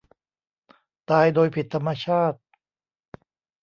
[1.09, 2.39] ตายโดยผิดธรรมชาติ